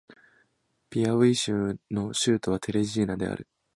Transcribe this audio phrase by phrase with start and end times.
[0.89, 3.47] ピアウイ州の州都はテレジーナである